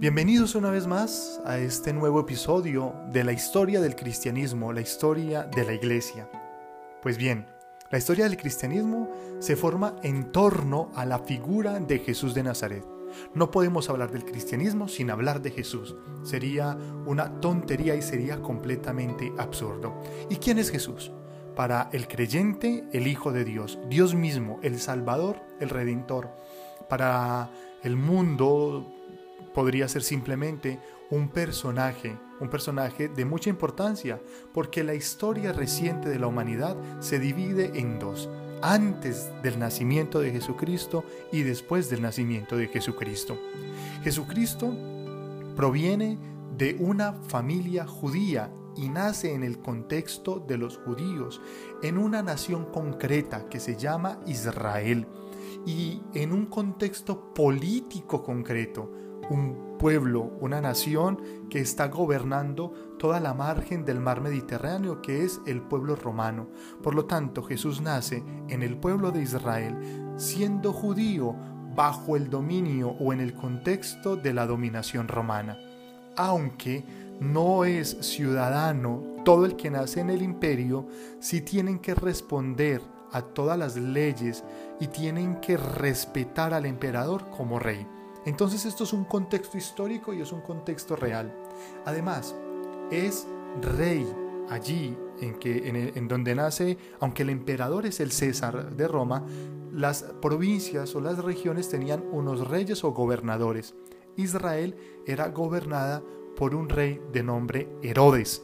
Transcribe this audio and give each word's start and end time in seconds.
Bienvenidos 0.00 0.54
una 0.54 0.70
vez 0.70 0.86
más 0.86 1.40
a 1.44 1.58
este 1.58 1.92
nuevo 1.92 2.20
episodio 2.20 2.94
de 3.10 3.24
la 3.24 3.32
historia 3.32 3.80
del 3.80 3.96
cristianismo, 3.96 4.72
la 4.72 4.80
historia 4.80 5.42
de 5.42 5.64
la 5.64 5.72
iglesia. 5.72 6.30
Pues 7.02 7.18
bien, 7.18 7.48
la 7.90 7.98
historia 7.98 8.28
del 8.28 8.36
cristianismo 8.36 9.10
se 9.40 9.56
forma 9.56 9.96
en 10.04 10.30
torno 10.30 10.92
a 10.94 11.04
la 11.04 11.18
figura 11.18 11.80
de 11.80 11.98
Jesús 11.98 12.32
de 12.32 12.44
Nazaret. 12.44 12.86
No 13.34 13.50
podemos 13.50 13.90
hablar 13.90 14.12
del 14.12 14.24
cristianismo 14.24 14.86
sin 14.86 15.10
hablar 15.10 15.42
de 15.42 15.50
Jesús. 15.50 15.96
Sería 16.22 16.78
una 17.04 17.40
tontería 17.40 17.96
y 17.96 18.02
sería 18.02 18.40
completamente 18.40 19.32
absurdo. 19.36 20.00
¿Y 20.30 20.36
quién 20.36 20.60
es 20.60 20.70
Jesús? 20.70 21.10
Para 21.56 21.90
el 21.92 22.06
creyente, 22.06 22.84
el 22.92 23.08
Hijo 23.08 23.32
de 23.32 23.44
Dios, 23.44 23.80
Dios 23.90 24.14
mismo, 24.14 24.60
el 24.62 24.78
Salvador, 24.78 25.40
el 25.58 25.70
Redentor. 25.70 26.30
Para 26.88 27.50
el 27.82 27.96
mundo, 27.96 28.94
podría 29.54 29.88
ser 29.88 30.02
simplemente 30.02 30.78
un 31.10 31.28
personaje, 31.28 32.18
un 32.40 32.48
personaje 32.48 33.08
de 33.08 33.24
mucha 33.24 33.50
importancia, 33.50 34.20
porque 34.52 34.84
la 34.84 34.94
historia 34.94 35.52
reciente 35.52 36.08
de 36.08 36.18
la 36.18 36.26
humanidad 36.26 36.76
se 37.00 37.18
divide 37.18 37.78
en 37.78 37.98
dos, 37.98 38.28
antes 38.62 39.30
del 39.42 39.58
nacimiento 39.58 40.20
de 40.20 40.32
Jesucristo 40.32 41.04
y 41.32 41.42
después 41.42 41.90
del 41.90 42.02
nacimiento 42.02 42.56
de 42.56 42.68
Jesucristo. 42.68 43.38
Jesucristo 44.02 44.74
proviene 45.56 46.18
de 46.56 46.76
una 46.80 47.12
familia 47.12 47.86
judía 47.86 48.52
y 48.76 48.88
nace 48.88 49.34
en 49.34 49.42
el 49.42 49.58
contexto 49.58 50.38
de 50.38 50.56
los 50.58 50.78
judíos, 50.78 51.40
en 51.82 51.98
una 51.98 52.22
nación 52.22 52.66
concreta 52.66 53.48
que 53.48 53.60
se 53.60 53.76
llama 53.76 54.20
Israel 54.26 55.06
y 55.66 56.00
en 56.14 56.32
un 56.32 56.46
contexto 56.46 57.32
político 57.34 58.22
concreto, 58.22 58.90
un 59.30 59.76
pueblo, 59.78 60.32
una 60.40 60.60
nación 60.60 61.20
que 61.48 61.60
está 61.60 61.88
gobernando 61.88 62.72
toda 62.98 63.20
la 63.20 63.32
margen 63.32 63.84
del 63.84 64.00
mar 64.00 64.20
Mediterráneo, 64.20 65.00
que 65.00 65.24
es 65.24 65.40
el 65.46 65.62
pueblo 65.62 65.96
romano. 65.96 66.48
Por 66.82 66.94
lo 66.94 67.06
tanto, 67.06 67.42
Jesús 67.42 67.80
nace 67.80 68.22
en 68.48 68.62
el 68.62 68.76
pueblo 68.76 69.10
de 69.10 69.22
Israel, 69.22 69.76
siendo 70.16 70.72
judío 70.72 71.34
bajo 71.74 72.16
el 72.16 72.28
dominio 72.28 72.90
o 72.98 73.12
en 73.12 73.20
el 73.20 73.34
contexto 73.34 74.16
de 74.16 74.34
la 74.34 74.46
dominación 74.46 75.06
romana. 75.06 75.56
Aunque 76.16 76.84
no 77.20 77.64
es 77.64 77.98
ciudadano, 78.00 79.02
todo 79.24 79.46
el 79.46 79.56
que 79.56 79.70
nace 79.70 80.00
en 80.00 80.10
el 80.10 80.22
imperio, 80.22 80.86
sí 81.20 81.40
tienen 81.40 81.78
que 81.78 81.94
responder 81.94 82.82
a 83.12 83.22
todas 83.22 83.58
las 83.58 83.76
leyes 83.76 84.44
y 84.80 84.88
tienen 84.88 85.36
que 85.36 85.56
respetar 85.56 86.52
al 86.52 86.66
emperador 86.66 87.30
como 87.30 87.58
rey. 87.58 87.86
Entonces 88.28 88.66
esto 88.66 88.84
es 88.84 88.92
un 88.92 89.04
contexto 89.04 89.56
histórico 89.56 90.12
y 90.12 90.20
es 90.20 90.32
un 90.32 90.42
contexto 90.42 90.96
real. 90.96 91.34
Además, 91.86 92.36
es 92.90 93.26
rey 93.62 94.06
allí 94.50 94.94
en, 95.22 95.38
que, 95.38 95.92
en, 95.94 96.08
donde 96.08 96.34
nace, 96.34 96.76
aunque 97.00 97.22
el 97.22 97.30
emperador 97.30 97.86
es 97.86 98.00
el 98.00 98.12
César 98.12 98.76
de 98.76 98.86
Roma, 98.86 99.24
las 99.72 100.02
provincias 100.20 100.94
o 100.94 101.00
las 101.00 101.24
regiones 101.24 101.70
tenían 101.70 102.04
unos 102.12 102.46
reyes 102.46 102.84
o 102.84 102.92
gobernadores. 102.92 103.74
Israel 104.16 104.76
era 105.06 105.28
gobernada 105.28 106.02
por 106.36 106.54
un 106.54 106.68
rey 106.68 107.00
de 107.10 107.22
nombre 107.22 107.70
Herodes. 107.82 108.42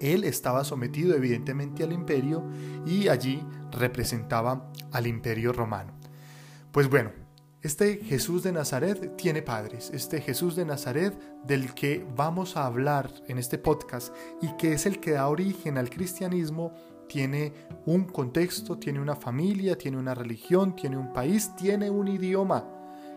Él 0.00 0.22
estaba 0.22 0.64
sometido 0.64 1.16
evidentemente 1.16 1.82
al 1.82 1.94
imperio 1.94 2.44
y 2.84 3.08
allí 3.08 3.42
representaba 3.72 4.70
al 4.92 5.06
imperio 5.06 5.54
romano. 5.54 5.94
Pues 6.72 6.90
bueno, 6.90 7.10
este 7.60 7.96
Jesús 7.96 8.44
de 8.44 8.52
Nazaret 8.52 9.16
tiene 9.16 9.42
padres, 9.42 9.90
este 9.92 10.20
Jesús 10.20 10.54
de 10.54 10.64
Nazaret 10.64 11.18
del 11.44 11.74
que 11.74 12.06
vamos 12.16 12.56
a 12.56 12.66
hablar 12.66 13.10
en 13.26 13.36
este 13.36 13.58
podcast 13.58 14.14
y 14.40 14.56
que 14.56 14.74
es 14.74 14.86
el 14.86 15.00
que 15.00 15.12
da 15.12 15.28
origen 15.28 15.76
al 15.76 15.90
cristianismo, 15.90 16.72
tiene 17.08 17.52
un 17.84 18.04
contexto, 18.04 18.78
tiene 18.78 19.00
una 19.00 19.16
familia, 19.16 19.76
tiene 19.76 19.96
una 19.96 20.14
religión, 20.14 20.76
tiene 20.76 20.96
un 20.96 21.12
país, 21.12 21.50
tiene 21.56 21.90
un 21.90 22.06
idioma. 22.06 22.64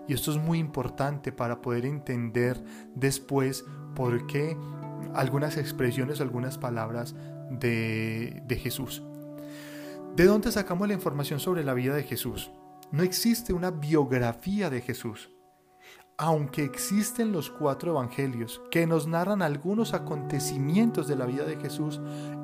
Y 0.07 0.13
esto 0.13 0.31
es 0.31 0.37
muy 0.37 0.57
importante 0.57 1.31
para 1.31 1.61
poder 1.61 1.85
entender 1.85 2.63
después 2.95 3.63
por 3.95 4.25
qué 4.25 4.57
algunas 5.13 5.57
expresiones, 5.57 6.19
algunas 6.19 6.57
palabras 6.57 7.13
de, 7.51 8.41
de 8.47 8.55
Jesús. 8.55 9.03
¿De 10.15 10.25
dónde 10.25 10.51
sacamos 10.51 10.87
la 10.87 10.95
información 10.95 11.39
sobre 11.39 11.63
la 11.63 11.75
vida 11.75 11.93
de 11.93 12.03
Jesús? 12.03 12.49
No 12.91 13.03
existe 13.03 13.53
una 13.53 13.71
biografía 13.71 14.69
de 14.69 14.81
Jesús. 14.81 15.29
Aunque 16.17 16.65
existen 16.65 17.31
los 17.31 17.49
cuatro 17.49 17.91
evangelios 17.91 18.61
que 18.69 18.85
nos 18.85 19.07
narran 19.07 19.41
algunos 19.41 19.93
acontecimientos 19.93 21.07
de 21.07 21.15
la 21.15 21.25
vida 21.25 21.45
de 21.45 21.55
Jesús, 21.55 22.01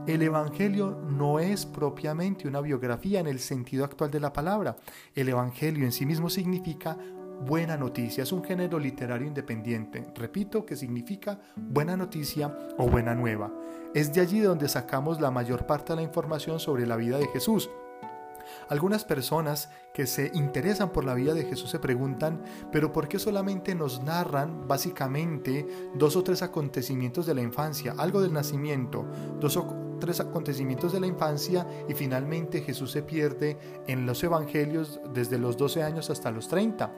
el 0.08 0.22
evangelio 0.22 1.02
no 1.10 1.40
es 1.40 1.66
propiamente 1.66 2.48
una 2.48 2.62
biografía 2.62 3.20
en 3.20 3.28
el 3.28 3.40
sentido 3.40 3.84
actual 3.84 4.10
de 4.10 4.22
la 4.22 4.32
palabra. 4.32 4.78
El 5.14 5.28
evangelio 5.28 5.84
en 5.84 5.92
sí 5.92 6.06
mismo 6.06 6.30
significa 6.30 6.98
buena 7.46 7.76
noticia, 7.76 8.24
es 8.24 8.32
un 8.32 8.44
género 8.44 8.80
literario 8.80 9.28
independiente. 9.28 10.08
Repito 10.16 10.66
que 10.66 10.78
significa 10.78 11.42
buena 11.58 11.98
noticia 11.98 12.58
o 12.78 12.90
buena 12.90 13.14
nueva. 13.14 13.52
Es 13.94 14.14
de 14.14 14.22
allí 14.22 14.40
donde 14.40 14.70
sacamos 14.70 15.20
la 15.20 15.30
mayor 15.30 15.68
parte 15.68 15.92
de 15.92 15.98
la 15.98 16.04
información 16.04 16.62
sobre 16.62 16.88
la 16.88 16.96
vida 16.96 17.18
de 17.18 17.28
Jesús. 17.28 17.70
Algunas 18.70 19.06
personas 19.06 19.70
que 19.94 20.08
se 20.08 20.32
interesan 20.34 20.92
por 20.92 21.04
la 21.04 21.14
vida 21.14 21.34
de 21.34 21.46
Jesús 21.46 21.70
se 21.70 21.80
preguntan, 21.80 22.44
pero 22.72 22.92
¿por 22.92 23.08
qué 23.08 23.20
solamente 23.20 23.76
nos 23.76 24.02
narran 24.04 24.68
básicamente 24.68 25.66
dos 25.96 26.16
o 26.16 26.24
tres 26.24 26.42
acontecimientos 26.42 27.26
de 27.26 27.36
la 27.36 27.42
infancia, 27.42 27.96
algo 27.98 28.22
del 28.22 28.34
nacimiento, 28.34 29.06
dos 29.40 29.58
o 29.58 29.88
tres 30.00 30.20
acontecimientos 30.20 30.94
de 30.94 31.00
la 31.00 31.08
infancia 31.08 31.68
y 31.88 31.94
finalmente 31.94 32.62
Jesús 32.62 32.92
se 32.92 33.02
pierde 33.02 33.58
en 33.88 34.06
los 34.06 34.24
evangelios 34.24 35.00
desde 35.14 35.38
los 35.38 35.58
12 35.58 35.84
años 35.84 36.10
hasta 36.10 36.32
los 36.32 36.48
30, 36.48 36.92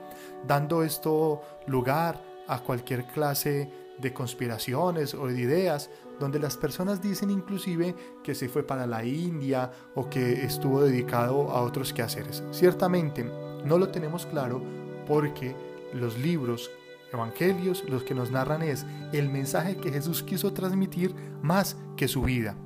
dando 0.46 0.82
esto 0.82 1.40
lugar 1.66 2.22
a 2.46 2.58
cualquier 2.60 3.06
clase 3.06 3.70
de 4.00 4.12
conspiraciones 4.12 5.14
o 5.14 5.26
de 5.26 5.40
ideas, 5.40 5.90
donde 6.18 6.38
las 6.38 6.56
personas 6.56 7.02
dicen 7.02 7.30
inclusive 7.30 7.94
que 8.22 8.34
se 8.34 8.48
fue 8.48 8.62
para 8.62 8.86
la 8.86 9.04
India 9.04 9.70
o 9.94 10.08
que 10.08 10.44
estuvo 10.44 10.82
dedicado 10.82 11.50
a 11.50 11.62
otros 11.62 11.92
quehaceres. 11.92 12.42
Ciertamente 12.50 13.24
no 13.64 13.78
lo 13.78 13.88
tenemos 13.88 14.26
claro 14.26 14.62
porque 15.06 15.54
los 15.92 16.18
libros 16.18 16.70
evangelios 17.12 17.84
los 17.88 18.04
que 18.04 18.14
nos 18.14 18.30
narran 18.30 18.62
es 18.62 18.86
el 19.12 19.28
mensaje 19.28 19.76
que 19.76 19.90
Jesús 19.90 20.22
quiso 20.22 20.52
transmitir 20.52 21.14
más 21.42 21.76
que 21.96 22.08
su 22.08 22.22
vida. 22.22 22.56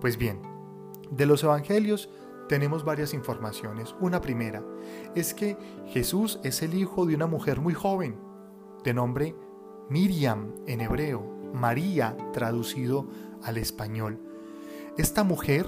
Pues 0.00 0.16
bien, 0.16 0.40
de 1.10 1.26
los 1.26 1.44
evangelios 1.44 2.08
tenemos 2.48 2.84
varias 2.84 3.14
informaciones. 3.14 3.94
Una 4.00 4.20
primera 4.20 4.62
es 5.14 5.32
que 5.32 5.56
Jesús 5.86 6.40
es 6.42 6.62
el 6.62 6.74
hijo 6.74 7.06
de 7.06 7.14
una 7.14 7.26
mujer 7.26 7.60
muy 7.60 7.74
joven, 7.74 8.16
de 8.82 8.92
nombre 8.92 9.34
Miriam 9.88 10.52
en 10.66 10.80
hebreo, 10.80 11.22
María 11.52 12.16
traducido 12.32 13.06
al 13.42 13.58
español. 13.58 14.18
Esta 14.96 15.24
mujer, 15.24 15.66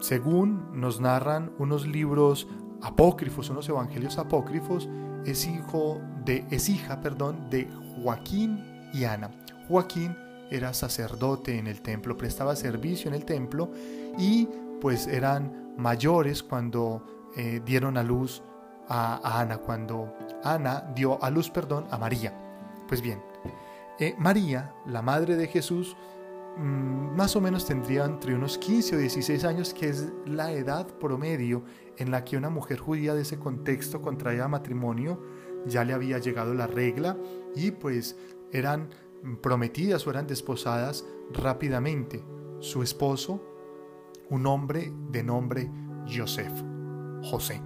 según 0.00 0.68
nos 0.72 1.00
narran 1.00 1.52
unos 1.58 1.86
libros 1.86 2.48
apócrifos, 2.82 3.50
unos 3.50 3.68
evangelios 3.68 4.18
apócrifos, 4.18 4.88
es 5.24 5.46
hijo 5.46 6.00
de 6.24 6.44
es 6.50 6.68
hija, 6.68 7.00
perdón, 7.00 7.48
de 7.50 7.68
Joaquín 8.02 8.62
y 8.92 9.04
Ana. 9.04 9.30
Joaquín 9.68 10.16
era 10.50 10.74
sacerdote 10.74 11.58
en 11.58 11.66
el 11.66 11.80
templo, 11.80 12.16
prestaba 12.16 12.54
servicio 12.56 13.08
en 13.08 13.14
el 13.14 13.24
templo 13.24 13.70
y 14.18 14.48
pues 14.80 15.06
eran 15.06 15.74
mayores 15.78 16.42
cuando 16.42 17.04
eh, 17.36 17.62
dieron 17.64 17.96
a 17.96 18.02
luz 18.02 18.42
a, 18.88 19.20
a 19.24 19.40
Ana, 19.40 19.58
cuando 19.58 20.14
Ana 20.42 20.92
dio 20.94 21.22
a 21.22 21.30
luz, 21.30 21.50
perdón, 21.50 21.86
a 21.90 21.96
María. 21.96 22.43
Pues 22.88 23.00
bien, 23.00 23.22
eh, 23.98 24.14
María, 24.18 24.74
la 24.86 25.02
madre 25.02 25.36
de 25.36 25.46
Jesús, 25.46 25.96
mm, 26.56 27.16
más 27.16 27.36
o 27.36 27.40
menos 27.40 27.66
tendría 27.66 28.04
entre 28.04 28.34
unos 28.34 28.58
15 28.58 28.96
o 28.96 28.98
16 28.98 29.44
años, 29.44 29.72
que 29.72 29.88
es 29.88 30.08
la 30.26 30.52
edad 30.52 30.86
promedio 30.98 31.64
en 31.96 32.10
la 32.10 32.24
que 32.24 32.36
una 32.36 32.50
mujer 32.50 32.78
judía 32.78 33.14
de 33.14 33.22
ese 33.22 33.38
contexto 33.38 34.02
contraía 34.02 34.48
matrimonio, 34.48 35.20
ya 35.66 35.84
le 35.84 35.94
había 35.94 36.18
llegado 36.18 36.54
la 36.54 36.66
regla 36.66 37.16
y 37.54 37.70
pues 37.70 38.16
eran 38.52 38.90
prometidas 39.40 40.06
o 40.06 40.10
eran 40.10 40.26
desposadas 40.26 41.04
rápidamente. 41.32 42.24
Su 42.60 42.82
esposo, 42.82 43.42
un 44.28 44.46
hombre 44.46 44.92
de 45.10 45.22
nombre 45.22 45.70
Joseph, 46.06 46.52
José. 47.22 47.62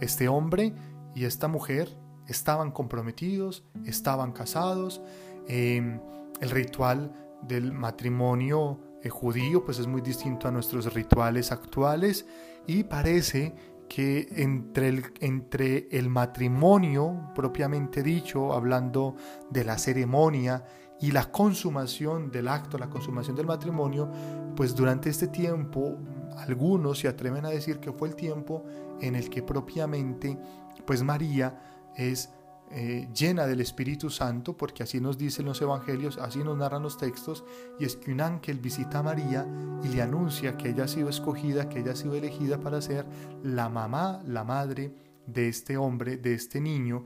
Este 0.00 0.28
hombre 0.28 0.74
y 1.14 1.24
esta 1.24 1.48
mujer 1.48 1.96
estaban 2.28 2.70
comprometidos, 2.70 3.64
estaban 3.84 4.32
casados. 4.32 5.02
Em, 5.48 6.00
el 6.40 6.50
ritual 6.50 7.12
del 7.42 7.72
matrimonio 7.72 8.78
eh, 9.02 9.08
judío 9.08 9.64
pues 9.64 9.78
es 9.78 9.86
muy 9.86 10.00
distinto 10.00 10.48
a 10.48 10.50
nuestros 10.50 10.92
rituales 10.94 11.50
actuales 11.50 12.26
y 12.66 12.84
parece 12.84 13.54
que 13.88 14.28
entre 14.36 14.88
el, 14.88 15.04
entre 15.20 15.88
el 15.90 16.08
matrimonio 16.08 17.30
propiamente 17.34 18.02
dicho, 18.02 18.52
hablando 18.52 19.16
de 19.50 19.64
la 19.64 19.76
ceremonia, 19.76 20.64
y 21.02 21.10
la 21.10 21.32
consumación 21.32 22.30
del 22.30 22.46
acto, 22.46 22.78
la 22.78 22.88
consumación 22.88 23.34
del 23.34 23.44
matrimonio, 23.44 24.08
pues 24.54 24.72
durante 24.72 25.10
este 25.10 25.26
tiempo 25.26 25.98
algunos 26.38 27.00
se 27.00 27.08
atreven 27.08 27.44
a 27.44 27.50
decir 27.50 27.80
que 27.80 27.92
fue 27.92 28.08
el 28.08 28.14
tiempo 28.14 28.64
en 29.00 29.16
el 29.16 29.28
que 29.28 29.42
propiamente 29.42 30.38
pues 30.86 31.02
María 31.02 31.71
es 31.96 32.30
eh, 32.74 33.06
llena 33.14 33.46
del 33.46 33.60
Espíritu 33.60 34.08
Santo, 34.08 34.56
porque 34.56 34.82
así 34.82 34.98
nos 34.98 35.18
dicen 35.18 35.44
los 35.44 35.60
evangelios, 35.60 36.16
así 36.16 36.38
nos 36.38 36.56
narran 36.56 36.82
los 36.82 36.96
textos, 36.96 37.44
y 37.78 37.84
es 37.84 37.96
que 37.96 38.12
un 38.12 38.22
ángel 38.22 38.60
visita 38.60 39.00
a 39.00 39.02
María 39.02 39.46
y 39.82 39.88
le 39.88 40.00
anuncia 40.00 40.56
que 40.56 40.70
ella 40.70 40.84
ha 40.84 40.88
sido 40.88 41.10
escogida, 41.10 41.68
que 41.68 41.80
ella 41.80 41.92
ha 41.92 41.96
sido 41.96 42.14
elegida 42.14 42.58
para 42.58 42.80
ser 42.80 43.04
la 43.42 43.68
mamá, 43.68 44.22
la 44.26 44.42
madre 44.44 44.94
de 45.26 45.48
este 45.48 45.76
hombre, 45.76 46.16
de 46.16 46.32
este 46.32 46.62
niño, 46.62 47.04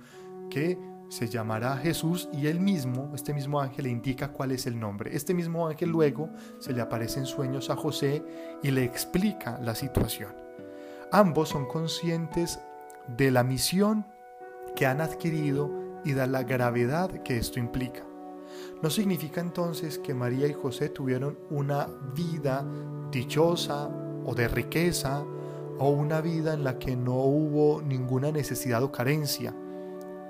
que 0.50 0.78
se 1.08 1.28
llamará 1.28 1.76
Jesús 1.76 2.28
y 2.32 2.46
él 2.46 2.60
mismo, 2.60 3.10
este 3.14 3.34
mismo 3.34 3.60
ángel, 3.60 3.84
le 3.84 3.90
indica 3.90 4.32
cuál 4.32 4.52
es 4.52 4.66
el 4.66 4.78
nombre. 4.78 5.16
Este 5.16 5.34
mismo 5.34 5.66
ángel 5.66 5.90
luego 5.90 6.30
se 6.60 6.72
le 6.72 6.80
aparece 6.80 7.18
en 7.18 7.26
sueños 7.26 7.70
a 7.70 7.76
José 7.76 8.22
y 8.62 8.70
le 8.70 8.84
explica 8.84 9.58
la 9.60 9.74
situación. 9.74 10.32
Ambos 11.10 11.48
son 11.48 11.66
conscientes 11.66 12.60
de 13.16 13.30
la 13.30 13.44
misión 13.44 14.06
que 14.76 14.86
han 14.86 15.00
adquirido 15.00 15.70
y 16.04 16.12
de 16.12 16.26
la 16.28 16.44
gravedad 16.44 17.10
que 17.24 17.36
esto 17.36 17.58
implica. 17.58 18.04
No 18.80 18.90
significa 18.90 19.40
entonces 19.40 19.98
que 19.98 20.14
María 20.14 20.46
y 20.46 20.52
José 20.52 20.88
tuvieron 20.88 21.36
una 21.50 21.88
vida 22.14 22.64
dichosa 23.10 23.90
o 24.24 24.34
de 24.34 24.46
riqueza 24.46 25.24
o 25.78 25.90
una 25.90 26.20
vida 26.20 26.54
en 26.54 26.62
la 26.62 26.78
que 26.78 26.94
no 26.94 27.16
hubo 27.16 27.82
ninguna 27.82 28.30
necesidad 28.30 28.82
o 28.84 28.92
carencia 28.92 29.52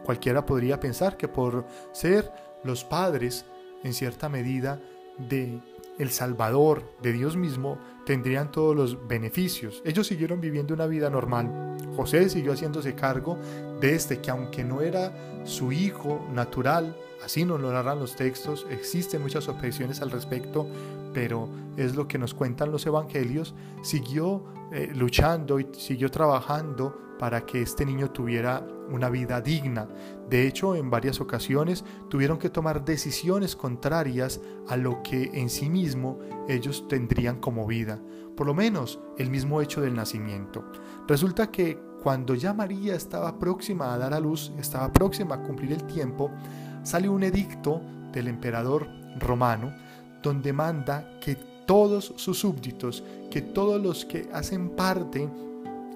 Cualquiera 0.06 0.46
podría 0.46 0.78
pensar 0.78 1.16
que 1.16 1.26
por 1.26 1.66
ser 1.90 2.30
los 2.62 2.84
padres, 2.84 3.44
en 3.82 3.92
cierta 3.92 4.28
medida, 4.28 4.80
de 5.18 5.60
el 5.98 6.10
Salvador, 6.10 6.82
de 7.02 7.12
Dios 7.12 7.36
mismo, 7.36 7.78
tendrían 8.04 8.50
todos 8.50 8.76
los 8.76 9.06
beneficios. 9.08 9.82
Ellos 9.84 10.06
siguieron 10.06 10.40
viviendo 10.40 10.74
una 10.74 10.86
vida 10.86 11.10
normal. 11.10 11.76
José 11.96 12.28
siguió 12.28 12.52
haciéndose 12.52 12.94
cargo 12.94 13.38
de 13.80 13.94
este 13.94 14.20
que 14.20 14.30
aunque 14.30 14.64
no 14.64 14.80
era 14.80 15.12
su 15.44 15.72
hijo 15.72 16.26
natural, 16.32 16.96
así 17.24 17.44
nos 17.44 17.60
lo 17.60 17.72
narran 17.72 17.98
los 17.98 18.16
textos, 18.16 18.66
existen 18.70 19.22
muchas 19.22 19.48
objeciones 19.48 20.00
al 20.02 20.10
respecto, 20.10 20.66
pero 21.14 21.48
es 21.76 21.96
lo 21.96 22.06
que 22.06 22.18
nos 22.18 22.34
cuentan 22.34 22.70
los 22.70 22.86
evangelios, 22.86 23.54
siguió 23.82 24.44
eh, 24.72 24.90
luchando 24.94 25.58
y 25.58 25.68
siguió 25.72 26.10
trabajando 26.10 27.05
para 27.18 27.46
que 27.46 27.62
este 27.62 27.84
niño 27.84 28.10
tuviera 28.10 28.66
una 28.90 29.08
vida 29.08 29.40
digna. 29.40 29.88
De 30.28 30.46
hecho, 30.46 30.74
en 30.74 30.90
varias 30.90 31.20
ocasiones 31.20 31.84
tuvieron 32.08 32.38
que 32.38 32.50
tomar 32.50 32.84
decisiones 32.84 33.56
contrarias 33.56 34.40
a 34.68 34.76
lo 34.76 35.02
que 35.02 35.30
en 35.34 35.50
sí 35.50 35.68
mismo 35.68 36.18
ellos 36.48 36.86
tendrían 36.88 37.40
como 37.40 37.66
vida, 37.66 38.00
por 38.36 38.46
lo 38.46 38.54
menos 38.54 39.00
el 39.18 39.30
mismo 39.30 39.60
hecho 39.60 39.80
del 39.80 39.94
nacimiento. 39.94 40.64
Resulta 41.06 41.50
que 41.50 41.78
cuando 42.02 42.34
ya 42.34 42.52
María 42.52 42.94
estaba 42.94 43.38
próxima 43.38 43.92
a 43.92 43.98
dar 43.98 44.14
a 44.14 44.20
luz, 44.20 44.52
estaba 44.58 44.92
próxima 44.92 45.36
a 45.36 45.42
cumplir 45.42 45.72
el 45.72 45.84
tiempo, 45.84 46.30
sale 46.82 47.08
un 47.08 47.22
edicto 47.22 47.80
del 48.12 48.28
emperador 48.28 48.88
romano 49.18 49.74
donde 50.22 50.52
manda 50.52 51.18
que 51.20 51.36
todos 51.66 52.14
sus 52.16 52.38
súbditos, 52.38 53.02
que 53.30 53.42
todos 53.42 53.82
los 53.82 54.04
que 54.04 54.28
hacen 54.32 54.70
parte 54.70 55.28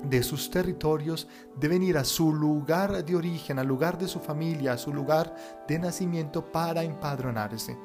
de 0.04 0.22
sus 0.22 0.50
territorios 0.50 1.28
deben 1.58 1.82
ir 1.82 1.98
a 1.98 2.04
su 2.04 2.32
lugar 2.32 3.04
de 3.04 3.16
origen, 3.16 3.58
al 3.58 3.66
lugar 3.66 3.98
de 3.98 4.08
su 4.08 4.20
familia, 4.20 4.72
a 4.72 4.78
su 4.78 4.92
lugar 4.92 5.34
de 5.68 5.78
nacimiento 5.78 6.50
para 6.50 6.82
empadronarse, 6.82 7.76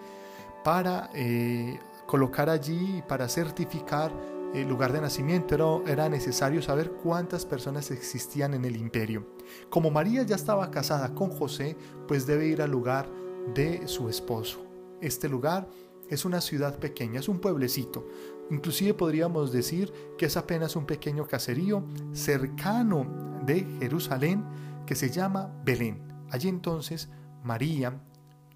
para 0.63 1.09
eh, 1.13 1.79
colocar 2.07 2.49
allí, 2.49 3.03
para 3.07 3.27
certificar 3.27 4.11
el 4.53 4.67
lugar 4.67 4.93
de 4.93 5.01
nacimiento. 5.01 5.55
Era, 5.55 5.91
era 5.91 6.09
necesario 6.09 6.61
saber 6.61 6.91
cuántas 6.91 7.45
personas 7.45 7.91
existían 7.91 8.53
en 8.53 8.65
el 8.65 8.75
imperio. 8.75 9.27
Como 9.69 9.91
María 9.91 10.23
ya 10.23 10.35
estaba 10.35 10.71
casada 10.71 11.13
con 11.13 11.29
José, 11.29 11.75
pues 12.07 12.25
debe 12.25 12.47
ir 12.47 12.61
al 12.61 12.71
lugar 12.71 13.09
de 13.53 13.87
su 13.87 14.09
esposo. 14.09 14.65
Este 15.01 15.29
lugar 15.29 15.67
es 16.09 16.25
una 16.25 16.41
ciudad 16.41 16.77
pequeña, 16.79 17.19
es 17.19 17.27
un 17.27 17.39
pueblecito, 17.39 18.07
Inclusive 18.51 18.93
podríamos 18.93 19.51
decir 19.51 19.91
que 20.17 20.27
es 20.27 20.37
apenas 20.37 20.75
un 20.75 20.85
pequeño 20.85 21.27
caserío 21.27 21.83
cercano 22.13 23.41
de 23.45 23.65
Jerusalén 23.79 24.45
que 24.85 24.95
se 24.95 25.09
llama 25.09 25.51
Belén. 25.63 26.01
Allí 26.29 26.47
entonces 26.47 27.09
María, 27.43 27.99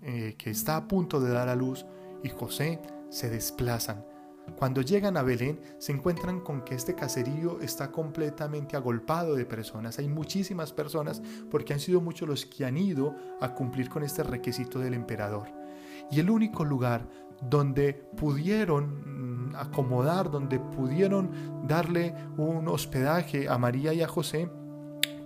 eh, 0.02 0.36
que 0.38 0.50
está 0.50 0.78
a 0.78 0.88
punto 0.88 1.20
de 1.20 1.32
dar 1.32 1.50
a 1.50 1.56
luz, 1.56 1.86
y 2.24 2.30
José 2.30 2.80
se 3.10 3.30
desplazan. 3.30 4.06
Cuando 4.58 4.82
llegan 4.82 5.16
a 5.16 5.22
Belén 5.22 5.60
se 5.78 5.92
encuentran 5.92 6.40
con 6.42 6.64
que 6.64 6.76
este 6.76 6.96
caserío 6.96 7.60
está 7.62 7.92
completamente 7.92 8.76
agolpado 8.76 9.36
de 9.36 9.46
personas. 9.46 10.00
Hay 10.00 10.08
muchísimas 10.08 10.74
personas 10.74 11.22
porque 11.52 11.74
han 11.74 11.80
sido 11.80 12.02
muchos 12.02 12.28
los 12.28 12.46
que 12.46 12.66
han 12.66 12.78
ido 12.78 13.16
a 13.42 13.54
cumplir 13.54 13.90
con 13.90 14.04
este 14.04 14.24
requisito 14.24 14.80
del 14.80 14.96
emperador. 14.96 15.48
Y 16.12 16.20
el 16.20 16.30
único 16.30 16.66
lugar 16.66 17.08
donde 17.42 17.94
pudieron 17.94 19.52
mm, 19.52 19.56
acomodar, 19.56 20.30
donde 20.30 20.60
pudieron 20.60 21.32
darle 21.68 22.14
un 22.38 22.68
hospedaje 22.68 23.48
a 23.48 23.58
María 23.58 23.94
y 23.94 24.02
a 24.02 24.08
José, 24.08 24.50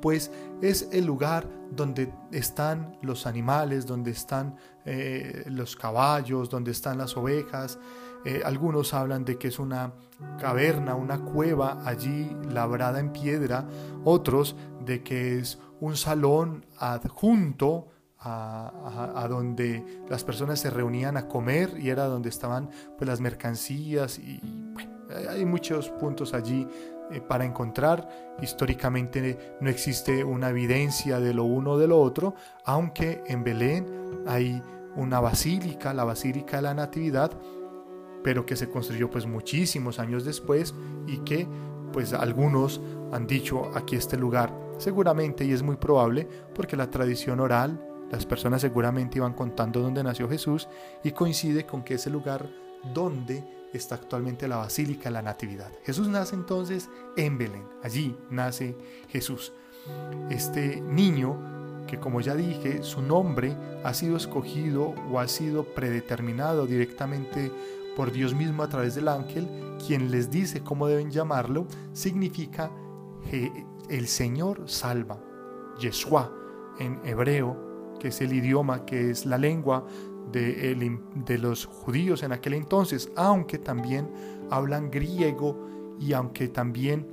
pues 0.01 0.31
es 0.61 0.89
el 0.91 1.05
lugar 1.05 1.47
donde 1.71 2.13
están 2.31 2.97
los 3.01 3.25
animales, 3.25 3.85
donde 3.85 4.11
están 4.11 4.57
eh, 4.85 5.45
los 5.47 5.75
caballos, 5.75 6.49
donde 6.49 6.71
están 6.71 6.97
las 6.97 7.15
ovejas. 7.15 7.79
Eh, 8.25 8.41
algunos 8.45 8.93
hablan 8.93 9.23
de 9.23 9.37
que 9.37 9.47
es 9.47 9.59
una 9.59 9.93
caverna, 10.39 10.95
una 10.95 11.19
cueva 11.19 11.81
allí 11.85 12.35
labrada 12.49 12.99
en 12.99 13.13
piedra, 13.13 13.65
otros 14.03 14.55
de 14.85 15.03
que 15.03 15.39
es 15.39 15.59
un 15.79 15.95
salón 15.95 16.65
adjunto 16.77 17.87
a, 18.23 19.27
donde 19.29 20.03
las 20.09 20.23
personas 20.23 20.59
se 20.59 20.69
reunían 20.69 21.17
a 21.17 21.27
comer 21.27 21.77
y 21.77 21.89
era 21.89 22.05
donde 22.05 22.29
estaban 22.29 22.69
pues, 22.97 23.07
las 23.07 23.19
mercancías 23.19 24.19
y 24.19 24.39
hay 25.29 25.45
muchos 25.45 25.89
puntos 25.89 26.33
allí 26.33 26.67
eh, 27.11 27.21
para 27.21 27.45
encontrar. 27.45 28.35
Históricamente 28.41 29.55
no 29.59 29.69
existe 29.69 30.23
una 30.23 30.49
evidencia 30.49 31.19
de 31.19 31.33
lo 31.33 31.43
uno 31.43 31.71
o 31.71 31.77
de 31.77 31.87
lo 31.87 31.99
otro, 31.99 32.35
aunque 32.65 33.21
en 33.27 33.43
Belén 33.43 33.85
hay 34.25 34.61
una 34.95 35.19
basílica, 35.19 35.93
la 35.93 36.03
Basílica 36.03 36.57
de 36.57 36.63
la 36.63 36.73
Natividad, 36.73 37.31
pero 38.23 38.45
que 38.45 38.55
se 38.55 38.69
construyó 38.69 39.09
pues 39.09 39.25
muchísimos 39.25 39.99
años 39.99 40.23
después 40.23 40.73
y 41.07 41.17
que 41.19 41.47
pues 41.91 42.13
algunos 42.13 42.81
han 43.11 43.27
dicho 43.27 43.69
aquí 43.75 43.95
este 43.95 44.17
lugar 44.17 44.51
seguramente 44.77 45.45
y 45.45 45.51
es 45.51 45.61
muy 45.61 45.75
probable 45.75 46.27
porque 46.55 46.75
la 46.75 46.89
tradición 46.89 47.39
oral 47.39 47.92
las 48.11 48.25
personas 48.25 48.61
seguramente 48.61 49.17
iban 49.17 49.33
contando 49.33 49.81
dónde 49.81 50.03
nació 50.03 50.29
Jesús 50.29 50.67
y 51.03 51.11
coincide 51.11 51.65
con 51.65 51.83
que 51.83 51.95
es 51.95 52.05
el 52.07 52.13
lugar 52.13 52.49
donde 52.93 53.43
está 53.73 53.95
actualmente 53.95 54.47
la 54.47 54.57
Basílica 54.57 55.05
de 55.05 55.11
la 55.11 55.21
Natividad. 55.21 55.71
Jesús 55.83 56.07
nace 56.07 56.35
entonces 56.35 56.89
en 57.17 57.37
Belén, 57.37 57.65
allí 57.81 58.15
nace 58.29 58.77
Jesús. 59.09 59.53
Este 60.29 60.79
niño, 60.81 61.85
que 61.87 61.99
como 61.99 62.21
ya 62.21 62.35
dije, 62.35 62.83
su 62.83 63.01
nombre 63.01 63.55
ha 63.83 63.93
sido 63.93 64.15
escogido 64.17 64.93
o 65.11 65.19
ha 65.19 65.27
sido 65.27 65.63
predeterminado 65.63 66.65
directamente 66.65 67.51
por 67.95 68.11
Dios 68.11 68.33
mismo 68.33 68.63
a 68.63 68.69
través 68.69 68.95
del 68.95 69.07
ángel, 69.07 69.47
quien 69.85 70.11
les 70.11 70.29
dice 70.29 70.63
cómo 70.63 70.87
deben 70.87 71.11
llamarlo, 71.11 71.67
significa 71.93 72.71
que 73.29 73.65
el 73.89 74.07
Señor 74.07 74.69
salva, 74.69 75.19
Yeshua 75.79 76.31
en 76.79 76.99
hebreo 77.05 77.72
que 78.03 78.09
es 78.09 78.19
el 78.19 78.33
idioma, 78.33 78.83
que 78.85 79.11
es 79.11 79.25
la 79.25 79.37
lengua 79.37 79.85
de, 80.29 81.37
los 81.39 81.65
judíos 81.65 82.21
en 82.21 82.33
aquel 82.33 82.55
entonces, 82.55 83.09
aunque 83.15 83.57
también 83.57 84.11
hablan 84.51 84.91
griego 84.91 85.95
y 86.01 86.11
aunque 86.11 86.49
también 86.49 87.07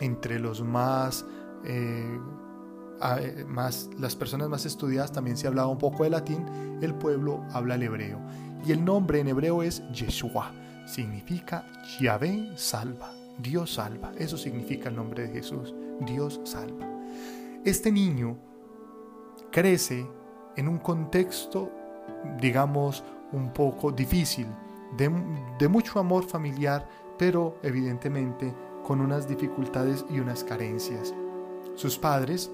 entre 0.00 0.40
los 0.40 0.62
más, 0.62 1.26
eh, 1.66 2.18
más, 3.46 3.90
las 3.98 4.16
personas 4.16 4.48
más 4.48 4.64
estudiadas 4.64 5.12
también 5.12 5.36
se 5.36 5.48
hablaba 5.48 5.68
un 5.68 5.76
poco 5.76 6.04
de 6.04 6.08
latín, 6.08 6.46
el 6.80 6.94
pueblo 6.94 7.44
habla 7.52 7.74
el 7.74 7.82
hebreo. 7.82 8.18
Y 8.64 8.72
el 8.72 8.82
nombre 8.82 9.20
en 9.20 9.28
hebreo 9.28 9.62
es 9.62 9.82
Yeshua, 9.92 10.50
significa 10.86 11.66
Yahvé 12.00 12.52
salva, 12.56 13.12
Dios 13.38 13.74
salva, 13.74 14.12
eso 14.16 14.38
significa 14.38 14.88
el 14.88 14.96
nombre 14.96 15.26
de 15.26 15.34
Jesús, 15.34 15.74
Dios 16.06 16.40
salva. 16.44 16.88
Este 17.66 17.92
niño 17.92 18.38
crece 19.50 20.06
en 20.56 20.68
un 20.68 20.78
contexto, 20.78 21.70
digamos, 22.40 23.04
un 23.32 23.52
poco 23.52 23.90
difícil, 23.90 24.46
de, 24.96 25.68
mucho 25.68 25.98
amor 25.98 26.24
familiar, 26.24 26.88
pero 27.18 27.56
evidentemente 27.62 28.54
con 28.84 29.00
unas 29.00 29.28
dificultades 29.28 30.04
y 30.10 30.20
unas 30.20 30.44
carencias. 30.44 31.14
Sus 31.74 31.98
padres 31.98 32.50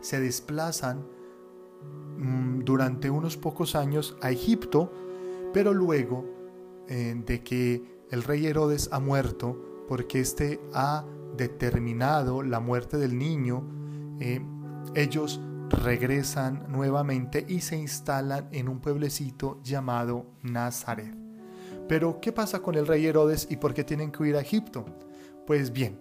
se 0.00 0.20
desplazan 0.20 1.06
mm, 2.18 2.60
durante 2.60 3.10
unos 3.10 3.36
pocos 3.36 3.76
años 3.76 4.16
a 4.20 4.30
Egipto, 4.30 4.92
pero 5.52 5.72
luego 5.72 6.24
eh, 6.88 7.14
de 7.24 7.42
que 7.42 7.98
el 8.10 8.22
rey 8.22 8.46
Herodes 8.46 8.88
ha 8.92 8.98
muerto, 8.98 9.84
porque 9.86 10.20
éste 10.20 10.60
ha 10.72 11.04
determinado 11.36 12.42
la 12.42 12.60
muerte 12.60 12.96
del 12.96 13.18
niño, 13.18 13.62
eh, 14.20 14.40
ellos 14.94 15.40
regresan 15.70 16.66
nuevamente 16.68 17.44
y 17.48 17.60
se 17.60 17.76
instalan 17.76 18.48
en 18.52 18.68
un 18.68 18.80
pueblecito 18.80 19.60
llamado 19.62 20.26
Nazaret. 20.42 21.14
Pero, 21.88 22.20
¿qué 22.20 22.32
pasa 22.32 22.60
con 22.60 22.74
el 22.74 22.86
rey 22.86 23.06
Herodes 23.06 23.46
y 23.50 23.56
por 23.56 23.72
qué 23.72 23.84
tienen 23.84 24.12
que 24.12 24.28
ir 24.28 24.36
a 24.36 24.40
Egipto? 24.40 24.84
Pues 25.46 25.72
bien, 25.72 25.98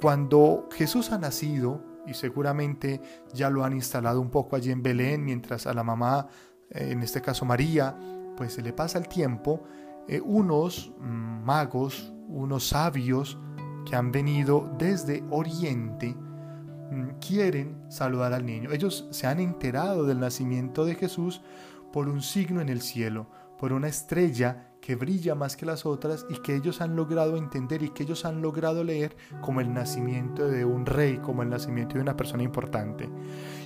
cuando 0.00 0.68
Jesús 0.72 1.10
ha 1.10 1.18
nacido, 1.18 1.82
y 2.06 2.14
seguramente 2.14 3.00
ya 3.32 3.50
lo 3.50 3.64
han 3.64 3.72
instalado 3.72 4.20
un 4.20 4.30
poco 4.30 4.56
allí 4.56 4.70
en 4.70 4.82
Belén, 4.82 5.24
mientras 5.24 5.66
a 5.66 5.74
la 5.74 5.82
mamá, 5.82 6.28
eh, 6.70 6.90
en 6.90 7.02
este 7.02 7.20
caso 7.20 7.44
María, 7.44 7.96
pues 8.36 8.52
se 8.52 8.62
le 8.62 8.72
pasa 8.72 8.98
el 8.98 9.08
tiempo, 9.08 9.62
eh, 10.08 10.20
unos 10.20 10.92
mm, 10.98 11.44
magos, 11.44 12.12
unos 12.28 12.68
sabios 12.68 13.38
que 13.88 13.96
han 13.96 14.12
venido 14.12 14.70
desde 14.78 15.24
Oriente, 15.30 16.16
quieren 17.20 17.82
saludar 17.88 18.32
al 18.32 18.46
niño. 18.46 18.72
Ellos 18.72 19.06
se 19.10 19.26
han 19.26 19.40
enterado 19.40 20.04
del 20.04 20.20
nacimiento 20.20 20.84
de 20.84 20.94
Jesús 20.94 21.40
por 21.92 22.08
un 22.08 22.22
signo 22.22 22.60
en 22.60 22.68
el 22.68 22.80
cielo, 22.80 23.28
por 23.58 23.72
una 23.72 23.88
estrella 23.88 24.70
que 24.80 24.96
brilla 24.96 25.34
más 25.34 25.56
que 25.56 25.64
las 25.64 25.86
otras 25.86 26.26
y 26.28 26.34
que 26.42 26.54
ellos 26.54 26.82
han 26.82 26.94
logrado 26.94 27.38
entender 27.38 27.82
y 27.82 27.88
que 27.88 28.02
ellos 28.02 28.26
han 28.26 28.42
logrado 28.42 28.84
leer 28.84 29.16
como 29.40 29.62
el 29.62 29.72
nacimiento 29.72 30.46
de 30.46 30.66
un 30.66 30.84
rey, 30.84 31.16
como 31.18 31.42
el 31.42 31.48
nacimiento 31.48 31.94
de 31.94 32.02
una 32.02 32.16
persona 32.16 32.42
importante. 32.42 33.08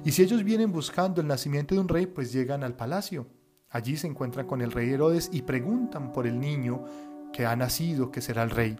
Y 0.05 0.13
si 0.13 0.23
ellos 0.23 0.45
vienen 0.45 0.71
buscando 0.71 1.21
el 1.21 1.27
nacimiento 1.27 1.75
de 1.75 1.81
un 1.81 1.89
rey, 1.89 2.07
pues 2.07 2.33
llegan 2.33 2.63
al 2.63 2.77
palacio. 2.77 3.27
Allí 3.69 3.97
se 3.97 4.07
encuentran 4.07 4.47
con 4.47 4.61
el 4.61 4.71
rey 4.71 4.91
Herodes 4.91 5.29
y 5.33 5.43
preguntan 5.43 6.13
por 6.13 6.27
el 6.27 6.39
niño 6.39 6.85
que 7.33 7.47
ha 7.47 7.57
nacido, 7.57 8.13
que 8.13 8.21
será 8.21 8.45
el 8.45 8.51
rey. 8.51 8.77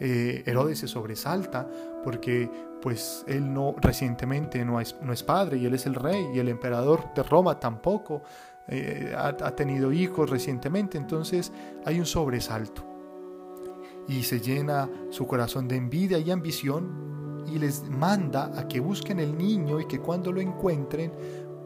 Eh, 0.00 0.42
Herodes 0.46 0.80
se 0.80 0.88
sobresalta 0.88 1.68
porque 2.02 2.50
pues 2.80 3.24
él 3.26 3.52
no 3.52 3.74
recientemente 3.80 4.64
no 4.64 4.80
es, 4.80 4.96
no 5.02 5.12
es 5.12 5.22
padre 5.22 5.58
y 5.58 5.66
él 5.66 5.74
es 5.74 5.86
el 5.86 5.94
rey 5.94 6.28
y 6.34 6.38
el 6.38 6.48
emperador 6.48 7.12
de 7.14 7.22
Roma 7.22 7.58
tampoco 7.58 8.22
eh, 8.70 9.14
ha, 9.16 9.32
tenido 9.56 9.92
hijos 9.92 10.28
recientemente, 10.28 10.98
entonces 10.98 11.52
hay 11.86 11.98
un 11.98 12.06
sobresalto. 12.06 12.84
Y 14.06 14.22
se 14.22 14.40
llena 14.40 14.88
su 15.10 15.26
corazón 15.26 15.66
de 15.68 15.76
envidia 15.76 16.18
y 16.18 16.30
ambición 16.30 17.44
y 17.46 17.58
les 17.58 17.88
manda 17.88 18.52
a 18.58 18.68
que 18.68 18.80
busquen 18.80 19.20
el 19.20 19.36
niño 19.36 19.80
y 19.80 19.86
que 19.86 20.00
cuando 20.00 20.32
lo 20.32 20.40
encuentren, 20.40 21.12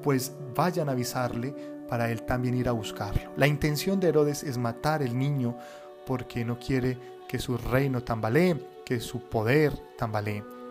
pues 0.01 0.33
vayan 0.55 0.89
a 0.89 0.93
avisarle 0.93 1.55
para 1.89 2.11
él 2.11 2.23
también 2.23 2.57
ir 2.57 2.69
a 2.69 2.73
buscarlo. 2.73 3.33
La 3.37 3.49
intención 3.49 3.99
de 3.99 4.09
Herodes 4.09 4.45
es 4.45 4.57
matar 4.57 5.03
el 5.03 5.19
niño 5.19 5.57
porque 6.07 6.45
no 6.45 6.59
quiere 6.59 6.99
que 7.29 7.39
su 7.39 7.57
reino 7.57 8.03
tambalee, 8.03 8.57
que 8.85 9.01
su 9.01 9.29
poder 9.29 9.73
tambalee. 9.97 10.62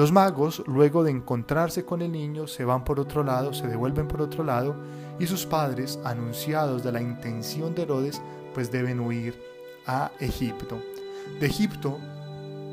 Los 0.00 0.12
magos, 0.12 0.62
luego 0.66 1.04
de 1.04 1.10
encontrarse 1.10 1.84
con 1.84 2.00
el 2.00 2.10
niño, 2.10 2.46
se 2.46 2.64
van 2.64 2.84
por 2.84 2.98
otro 2.98 3.22
lado, 3.22 3.52
se 3.52 3.68
devuelven 3.68 4.08
por 4.08 4.22
otro 4.22 4.42
lado, 4.42 4.74
y 5.18 5.26
sus 5.26 5.44
padres, 5.44 6.00
anunciados 6.04 6.82
de 6.82 6.90
la 6.90 7.02
intención 7.02 7.74
de 7.74 7.82
Herodes, 7.82 8.22
pues 8.54 8.72
deben 8.72 9.00
huir 9.00 9.38
a 9.86 10.10
Egipto. 10.18 10.80
De 11.38 11.44
Egipto, 11.44 11.98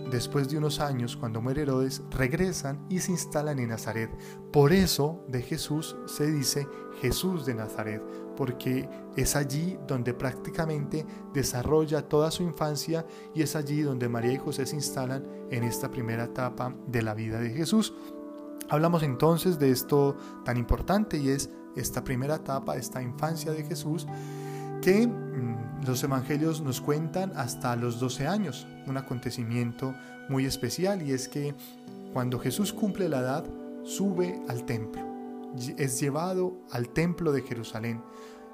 después 0.09 0.47
de 0.47 0.57
unos 0.57 0.79
años, 0.79 1.17
cuando 1.17 1.41
muere 1.41 1.63
Herodes, 1.63 2.01
regresan 2.11 2.85
y 2.87 2.99
se 2.99 3.11
instalan 3.11 3.59
en 3.59 3.71
Nazaret. 3.71 4.09
Por 4.53 4.71
eso 4.71 5.21
de 5.27 5.41
Jesús 5.41 5.97
se 6.05 6.31
dice 6.31 6.65
Jesús 7.01 7.45
de 7.45 7.55
Nazaret, 7.55 8.01
porque 8.37 8.87
es 9.17 9.35
allí 9.35 9.77
donde 9.87 10.13
prácticamente 10.13 11.05
desarrolla 11.33 12.07
toda 12.07 12.31
su 12.31 12.43
infancia 12.43 13.05
y 13.35 13.41
es 13.41 13.57
allí 13.57 13.81
donde 13.81 14.07
María 14.07 14.33
y 14.33 14.37
José 14.37 14.65
se 14.65 14.75
instalan 14.75 15.25
en 15.51 15.63
esta 15.63 15.91
primera 15.91 16.25
etapa 16.25 16.73
de 16.87 17.01
la 17.01 17.13
vida 17.13 17.39
de 17.39 17.49
Jesús. 17.49 17.93
Hablamos 18.69 19.03
entonces 19.03 19.59
de 19.59 19.71
esto 19.71 20.15
tan 20.45 20.55
importante 20.55 21.17
y 21.17 21.29
es 21.29 21.49
esta 21.75 22.03
primera 22.03 22.35
etapa, 22.35 22.77
esta 22.77 23.01
infancia 23.01 23.51
de 23.51 23.63
Jesús, 23.63 24.07
que 24.81 25.07
mm, 25.07 25.85
los 25.85 26.03
evangelios 26.03 26.61
nos 26.61 26.79
cuentan 26.79 27.33
hasta 27.35 27.75
los 27.75 27.99
12 27.99 28.27
años, 28.27 28.67
un 28.85 28.97
acontecimiento 28.97 29.95
muy 30.29 30.45
especial 30.45 31.01
y 31.01 31.11
es 31.11 31.27
que 31.27 31.55
cuando 32.13 32.39
Jesús 32.39 32.71
cumple 32.71 33.09
la 33.09 33.19
edad, 33.19 33.45
sube 33.83 34.39
al 34.47 34.63
templo 34.65 35.16
es 35.77 35.99
llevado 35.99 36.53
al 36.71 36.89
templo 36.89 37.31
de 37.31 37.41
Jerusalén, 37.41 38.01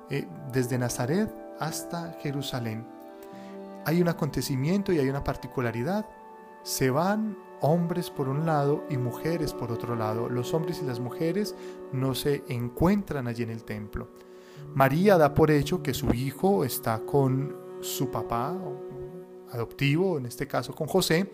eh, 0.10 0.28
desde 0.52 0.78
Nazaret 0.78 1.34
hasta 1.60 2.14
Jerusalén. 2.22 2.86
Hay 3.86 4.02
un 4.02 4.08
acontecimiento 4.08 4.94
y 4.94 5.00
hay 5.00 5.10
una 5.10 5.24
particularidad. 5.24 6.06
Se 6.64 6.90
van 6.90 7.38
hombres 7.62 8.10
por 8.10 8.30
un 8.30 8.46
lado 8.46 8.84
y 8.90 8.98
mujeres 8.98 9.54
por 9.54 9.72
otro 9.72 9.96
lado. 9.96 10.30
Los 10.30 10.54
hombres 10.54 10.80
y 10.82 10.86
las 10.86 11.00
mujeres 11.00 11.56
no 11.92 12.16
se 12.16 12.44
encuentran 12.48 13.28
allí 13.28 13.44
en 13.44 13.50
el 13.50 13.64
templo. 13.64 14.10
María 14.74 15.18
da 15.18 15.34
por 15.34 15.52
hecho 15.52 15.84
que 15.84 15.94
su 15.94 16.14
hijo 16.14 16.64
está 16.64 17.00
con 17.00 17.56
su 17.82 18.10
papá 18.10 18.58
adoptivo, 19.52 20.18
en 20.18 20.26
este 20.26 20.48
caso 20.48 20.74
con 20.74 20.88
José, 20.88 21.32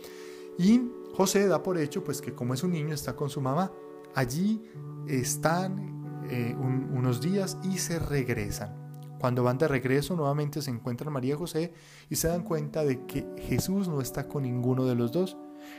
y 0.57 0.81
José 1.15 1.47
da 1.47 1.63
por 1.63 1.77
hecho 1.77 2.03
pues 2.03 2.21
que 2.21 2.33
como 2.33 2.53
es 2.53 2.63
un 2.63 2.71
niño 2.71 2.93
está 2.93 3.15
con 3.15 3.29
su 3.29 3.41
mamá. 3.41 3.71
Allí 4.15 4.61
están 5.07 6.23
eh, 6.29 6.55
unos 6.55 7.21
días 7.21 7.57
y 7.63 7.77
se 7.77 7.99
regresan. 7.99 8.79
Cuando 9.19 9.43
van 9.43 9.57
de 9.57 9.67
regreso 9.67 10.15
nuevamente 10.15 10.61
se 10.61 10.71
encuentran 10.71 11.11
María 11.11 11.35
José 11.35 11.73
y 12.09 12.15
se 12.15 12.29
dan 12.29 12.43
cuenta 12.43 12.85
de 12.85 13.05
que 13.05 13.27
Jesús 13.37 13.87
no 13.87 13.99
está 13.99 14.27
con 14.27 14.43
ninguno 14.43 14.85
de 14.85 14.95
los 14.95 15.11
dos. 15.11 15.37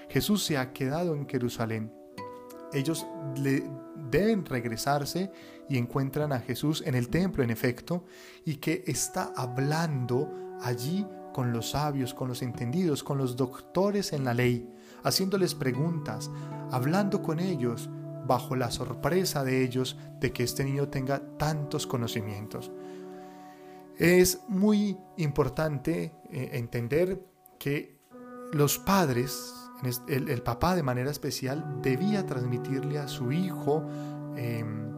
Jesús 0.08 0.44
se 0.44 0.58
ha 0.58 0.72
quedado 0.72 1.14
en 1.14 1.26
Jerusalén. 1.26 1.92
Ellos 2.72 3.06
le 3.36 3.64
deben 4.10 4.44
regresarse 4.44 5.32
y 5.68 5.78
encuentran 5.78 6.32
a 6.32 6.40
Jesús 6.40 6.82
en 6.86 6.94
el 6.94 7.08
templo, 7.08 7.42
en 7.42 7.50
efecto, 7.50 8.04
y 8.44 8.56
que 8.56 8.84
está 8.86 9.32
hablando 9.36 10.28
allí 10.60 11.06
con 11.32 11.52
los 11.52 11.70
sabios, 11.70 12.12
con 12.12 12.28
los 12.28 12.42
entendidos, 12.42 13.02
con 13.02 13.18
los 13.18 13.36
doctores 13.36 14.12
en 14.12 14.24
la 14.24 14.34
ley, 14.34 14.68
haciéndoles 15.02 15.54
preguntas, 15.54 16.30
hablando 16.70 17.22
con 17.22 17.40
ellos, 17.40 17.88
bajo 18.26 18.56
la 18.56 18.70
sorpresa 18.70 19.44
de 19.44 19.62
ellos 19.62 19.96
de 20.20 20.32
que 20.32 20.42
este 20.42 20.64
niño 20.64 20.88
tenga 20.88 21.20
tantos 21.38 21.86
conocimientos. 21.86 22.70
Es 23.96 24.40
muy 24.48 24.96
importante 25.18 26.12
eh, 26.30 26.50
entender 26.54 27.20
que 27.58 28.00
los 28.52 28.78
padres, 28.78 29.54
el, 30.08 30.42
papá 30.42 30.74
de 30.74 30.82
manera 30.82 31.10
especial, 31.10 31.80
debía 31.82 32.24
transmitirle 32.26 32.98
a 32.98 33.08
su 33.08 33.30
hijo 33.30 33.86
em, 34.36 34.90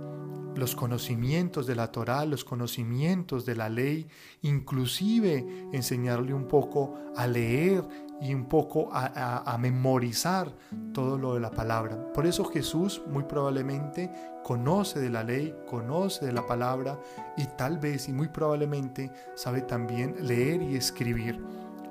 los 0.54 0.76
conocimientos 0.76 1.66
de 1.66 1.74
la 1.74 1.90
Torá, 1.90 2.24
los 2.24 2.44
conocimientos 2.44 3.44
de 3.44 3.56
la 3.56 3.68
ley, 3.68 4.06
inclusive 4.42 5.46
enseñarle 5.72 6.34
un 6.34 6.46
poco 6.46 6.94
a 7.16 7.26
leer 7.26 7.82
y 8.22 8.34
un 8.34 8.44
poco 8.44 8.88
a, 8.92 9.56
memorizar 9.58 10.48
todo 10.94 11.18
lo 11.18 11.34
de 11.34 11.40
la 11.40 11.50
palabra. 11.50 12.12
Por 12.12 12.24
eso 12.24 12.44
Jesús 12.44 13.02
muy 13.08 13.24
probablemente 13.24 14.12
conoce 14.44 15.00
de 15.00 15.10
la 15.10 15.24
ley, 15.24 15.54
conoce 15.68 16.26
de 16.26 16.32
la 16.32 16.46
palabra 16.46 16.98
y 17.36 17.46
tal 17.56 17.78
vez 17.78 18.08
y 18.08 18.12
muy 18.12 18.28
probablemente 18.28 19.10
sabe 19.34 19.62
también 19.62 20.14
leer 20.20 20.62
y 20.62 20.76
escribir. 20.76 21.42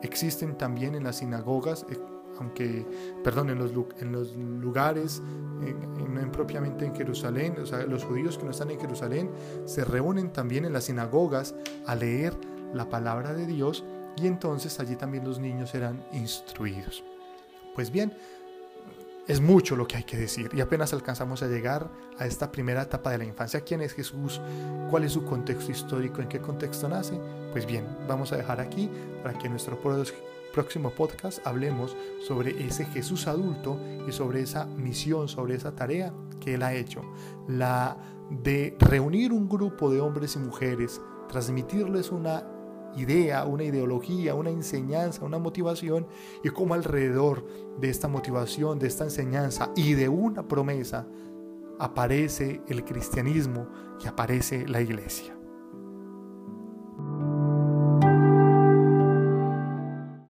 Existen 0.03 0.57
también 0.57 0.95
en 0.95 1.03
las 1.03 1.17
sinagogas, 1.17 1.85
eh, 1.89 1.99
aunque, 2.39 2.87
perdón, 3.25 3.49
en 3.49 3.59
los, 3.59 3.71
en 3.99 4.13
los 4.13 4.33
lugares, 4.35 5.21
no 5.21 6.31
propiamente 6.31 6.85
en 6.85 6.95
Jerusalén, 6.95 7.55
los 7.87 8.03
judíos 8.05 8.37
que 8.37 8.45
no 8.45 8.51
están 8.51 8.71
en 8.71 8.79
Jerusalén 8.79 9.29
se 9.65 9.83
reúnen 9.83 10.31
también 10.31 10.63
en 10.63 10.71
las 10.71 10.85
sinagogas 10.85 11.55
a 11.85 11.93
leer 11.95 12.33
la 12.73 12.89
palabra 12.89 13.33
de 13.33 13.45
Dios 13.45 13.83
y 14.17 14.27
entonces 14.27 14.79
allí 14.79 14.95
también 14.95 15.23
los 15.23 15.39
niños 15.39 15.69
serán 15.69 16.03
instruidos. 16.11 17.03
Pues 17.75 17.91
bien, 17.91 18.13
es 19.27 19.39
mucho 19.39 19.75
lo 19.75 19.87
que 19.87 19.97
hay 19.97 20.03
que 20.03 20.17
decir 20.17 20.49
y 20.53 20.61
apenas 20.61 20.93
alcanzamos 20.93 21.41
a 21.43 21.47
llegar 21.47 21.89
a 22.17 22.25
esta 22.25 22.51
primera 22.51 22.81
etapa 22.81 23.11
de 23.11 23.19
la 23.19 23.25
infancia. 23.25 23.61
¿Quién 23.61 23.81
es 23.81 23.93
Jesús? 23.93 24.41
¿Cuál 24.89 25.03
es 25.03 25.13
su 25.13 25.23
contexto 25.23 25.71
histórico? 25.71 26.21
¿En 26.21 26.27
qué 26.27 26.39
contexto 26.39 26.89
nace? 26.89 27.19
Pues 27.51 27.65
bien, 27.65 27.85
vamos 28.07 28.33
a 28.33 28.37
dejar 28.37 28.59
aquí 28.59 28.89
para 29.23 29.37
que 29.37 29.47
nuestro 29.47 29.79
próximo 30.53 30.89
podcast 30.89 31.45
hablemos 31.45 31.95
sobre 32.27 32.65
ese 32.65 32.85
Jesús 32.85 33.27
adulto 33.27 33.79
y 34.07 34.11
sobre 34.11 34.41
esa 34.41 34.65
misión, 34.65 35.29
sobre 35.29 35.55
esa 35.55 35.75
tarea 35.75 36.13
que 36.39 36.55
él 36.55 36.63
ha 36.63 36.73
hecho. 36.73 37.01
La 37.47 37.97
de 38.29 38.75
reunir 38.79 39.33
un 39.33 39.47
grupo 39.47 39.91
de 39.91 40.01
hombres 40.01 40.35
y 40.35 40.39
mujeres, 40.39 40.99
transmitirles 41.29 42.11
una 42.11 42.45
idea, 42.95 43.45
una 43.45 43.63
ideología, 43.63 44.35
una 44.35 44.49
enseñanza, 44.49 45.25
una 45.25 45.39
motivación 45.39 46.07
y 46.43 46.49
cómo 46.49 46.73
alrededor 46.73 47.45
de 47.79 47.89
esta 47.89 48.07
motivación, 48.07 48.79
de 48.79 48.87
esta 48.87 49.03
enseñanza 49.03 49.71
y 49.75 49.93
de 49.93 50.09
una 50.09 50.47
promesa 50.47 51.07
aparece 51.79 52.61
el 52.67 52.83
cristianismo 52.83 53.67
y 54.03 54.07
aparece 54.07 54.67
la 54.67 54.81
iglesia. 54.81 55.40